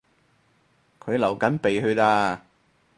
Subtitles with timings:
[0.99, 2.41] 佢流緊鼻血呀